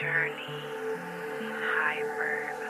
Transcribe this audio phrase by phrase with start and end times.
[0.00, 0.62] journey
[1.42, 2.67] hypervelocity.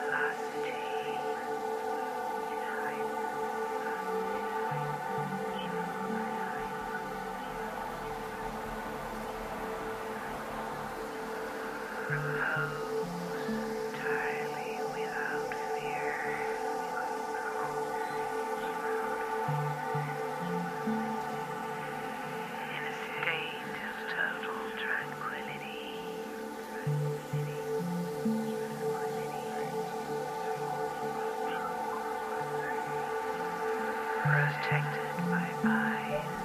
[34.69, 36.38] Protected by ice